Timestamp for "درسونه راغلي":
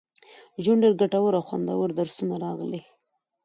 1.99-2.81